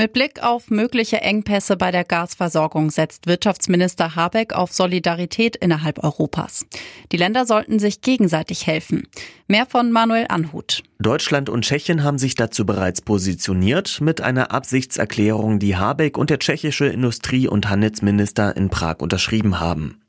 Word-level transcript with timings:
Mit 0.00 0.14
Blick 0.14 0.42
auf 0.42 0.70
mögliche 0.70 1.20
Engpässe 1.20 1.76
bei 1.76 1.90
der 1.90 2.04
Gasversorgung 2.04 2.88
setzt 2.88 3.26
Wirtschaftsminister 3.26 4.16
Habeck 4.16 4.54
auf 4.54 4.72
Solidarität 4.72 5.56
innerhalb 5.56 6.02
Europas. 6.02 6.64
Die 7.12 7.18
Länder 7.18 7.44
sollten 7.44 7.78
sich 7.78 8.00
gegenseitig 8.00 8.66
helfen. 8.66 9.08
Mehr 9.46 9.66
von 9.66 9.92
Manuel 9.92 10.24
Anhut. 10.30 10.82
Deutschland 11.00 11.50
und 11.50 11.66
Tschechien 11.66 12.02
haben 12.02 12.16
sich 12.16 12.34
dazu 12.34 12.64
bereits 12.64 13.02
positioniert 13.02 14.00
mit 14.00 14.22
einer 14.22 14.52
Absichtserklärung, 14.52 15.58
die 15.58 15.76
Habeck 15.76 16.16
und 16.16 16.30
der 16.30 16.38
tschechische 16.38 16.86
Industrie- 16.86 17.48
und 17.48 17.68
Handelsminister 17.68 18.56
in 18.56 18.70
Prag 18.70 19.00
unterschrieben 19.00 19.60
haben. 19.60 20.00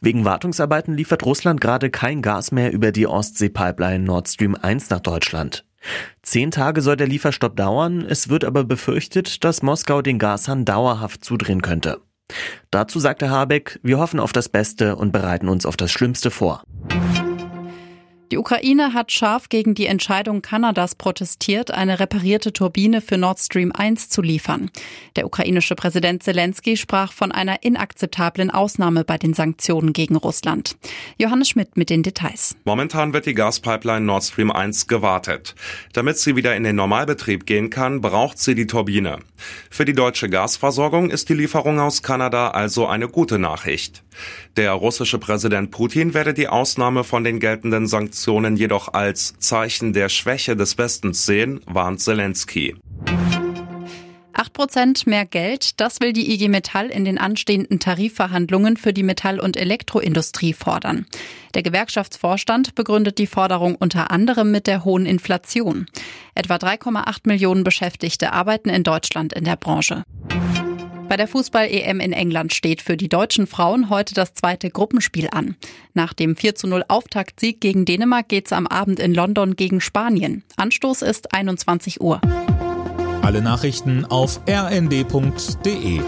Wegen 0.00 0.24
Wartungsarbeiten 0.24 0.94
liefert 0.94 1.26
Russland 1.26 1.60
gerade 1.60 1.90
kein 1.90 2.22
Gas 2.22 2.52
mehr 2.52 2.72
über 2.72 2.90
die 2.90 3.06
Ostsee-Pipeline 3.06 4.02
Nord 4.02 4.28
Stream 4.28 4.54
1 4.54 4.88
nach 4.88 5.00
Deutschland. 5.00 5.66
Zehn 6.22 6.50
Tage 6.50 6.82
soll 6.82 6.96
der 6.96 7.06
Lieferstopp 7.06 7.56
dauern, 7.56 8.04
es 8.08 8.28
wird 8.28 8.44
aber 8.44 8.64
befürchtet, 8.64 9.44
dass 9.44 9.62
Moskau 9.62 10.02
den 10.02 10.18
Gashahn 10.18 10.64
dauerhaft 10.64 11.24
zudrehen 11.24 11.62
könnte. 11.62 12.00
Dazu 12.70 12.98
sagte 12.98 13.30
Habeck, 13.30 13.78
wir 13.82 13.98
hoffen 13.98 14.20
auf 14.20 14.32
das 14.32 14.48
Beste 14.48 14.96
und 14.96 15.12
bereiten 15.12 15.48
uns 15.48 15.64
auf 15.64 15.76
das 15.76 15.92
Schlimmste 15.92 16.30
vor. 16.30 16.62
Die 18.32 18.38
Ukraine 18.38 18.92
hat 18.92 19.12
scharf 19.12 19.48
gegen 19.48 19.76
die 19.76 19.86
Entscheidung 19.86 20.42
Kanadas 20.42 20.96
protestiert, 20.96 21.70
eine 21.70 22.00
reparierte 22.00 22.52
Turbine 22.52 23.00
für 23.00 23.18
Nord 23.18 23.38
Stream 23.38 23.70
1 23.70 24.08
zu 24.08 24.20
liefern. 24.20 24.68
Der 25.14 25.26
ukrainische 25.26 25.76
Präsident 25.76 26.24
Zelensky 26.24 26.76
sprach 26.76 27.12
von 27.12 27.30
einer 27.30 27.62
inakzeptablen 27.62 28.50
Ausnahme 28.50 29.04
bei 29.04 29.16
den 29.16 29.32
Sanktionen 29.32 29.92
gegen 29.92 30.16
Russland. 30.16 30.76
Johannes 31.18 31.50
Schmidt 31.50 31.76
mit 31.76 31.88
den 31.88 32.02
Details. 32.02 32.56
Momentan 32.64 33.12
wird 33.12 33.26
die 33.26 33.34
Gaspipeline 33.34 34.04
Nord 34.04 34.24
Stream 34.24 34.50
1 34.50 34.88
gewartet. 34.88 35.54
Damit 35.92 36.18
sie 36.18 36.34
wieder 36.34 36.56
in 36.56 36.64
den 36.64 36.74
Normalbetrieb 36.74 37.46
gehen 37.46 37.70
kann, 37.70 38.00
braucht 38.00 38.40
sie 38.40 38.56
die 38.56 38.66
Turbine. 38.66 39.20
Für 39.70 39.84
die 39.84 39.92
deutsche 39.92 40.28
Gasversorgung 40.28 41.10
ist 41.10 41.28
die 41.28 41.34
Lieferung 41.34 41.78
aus 41.78 42.02
Kanada 42.02 42.48
also 42.48 42.88
eine 42.88 43.06
gute 43.06 43.38
Nachricht. 43.38 44.02
Der 44.56 44.72
russische 44.72 45.18
Präsident 45.18 45.70
Putin 45.70 46.14
werde 46.14 46.34
die 46.34 46.48
Ausnahme 46.48 47.04
von 47.04 47.22
den 47.22 47.38
geltenden 47.38 47.86
Sanktionen 47.86 48.15
jedoch 48.56 48.92
als 48.94 49.38
Zeichen 49.38 49.92
der 49.92 50.08
Schwäche 50.08 50.56
des 50.56 50.78
Westens 50.78 51.26
sehen, 51.26 51.60
warnt 51.66 52.00
Zelensky. 52.00 52.74
8 54.38 54.52
Prozent 54.52 55.06
mehr 55.06 55.24
Geld, 55.24 55.80
das 55.80 56.00
will 56.00 56.12
die 56.12 56.30
IG 56.30 56.48
Metall 56.48 56.88
in 56.88 57.06
den 57.06 57.16
anstehenden 57.16 57.80
Tarifverhandlungen 57.80 58.76
für 58.76 58.92
die 58.92 59.02
Metall- 59.02 59.40
und 59.40 59.56
Elektroindustrie 59.56 60.52
fordern. 60.52 61.06
Der 61.54 61.62
Gewerkschaftsvorstand 61.62 62.74
begründet 62.74 63.16
die 63.16 63.26
Forderung 63.26 63.76
unter 63.76 64.10
anderem 64.10 64.50
mit 64.50 64.66
der 64.66 64.84
hohen 64.84 65.06
Inflation. 65.06 65.86
Etwa 66.34 66.56
3,8 66.56 67.20
Millionen 67.24 67.64
Beschäftigte 67.64 68.34
arbeiten 68.34 68.68
in 68.68 68.82
Deutschland 68.82 69.32
in 69.32 69.44
der 69.44 69.56
Branche. 69.56 70.02
Bei 71.08 71.16
der 71.16 71.28
Fußball-EM 71.28 72.00
in 72.00 72.12
England 72.12 72.52
steht 72.52 72.82
für 72.82 72.96
die 72.96 73.08
deutschen 73.08 73.46
Frauen 73.46 73.90
heute 73.90 74.14
das 74.14 74.34
zweite 74.34 74.70
Gruppenspiel 74.70 75.28
an. 75.30 75.56
Nach 75.94 76.12
dem 76.12 76.36
4 76.36 76.56
zu 76.56 76.66
0 76.66 76.84
Auftaktsieg 76.88 77.60
gegen 77.60 77.84
Dänemark 77.84 78.28
geht's 78.28 78.52
am 78.52 78.66
Abend 78.66 78.98
in 78.98 79.14
London 79.14 79.54
gegen 79.54 79.80
Spanien. 79.80 80.42
Anstoß 80.56 81.02
ist 81.02 81.32
21 81.32 82.00
Uhr. 82.00 82.20
Alle 83.22 83.40
Nachrichten 83.40 84.04
auf 84.04 84.40
rnd.de 84.48 86.00